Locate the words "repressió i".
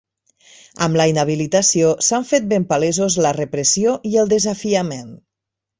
3.41-4.19